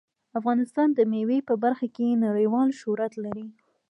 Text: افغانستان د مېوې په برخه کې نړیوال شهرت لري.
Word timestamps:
افغانستان 0.39 0.87
د 0.93 0.99
مېوې 1.11 1.39
په 1.49 1.53
برخه 1.63 1.87
کې 1.95 2.19
نړیوال 2.25 2.69
شهرت 2.79 3.13
لري. 3.23 3.47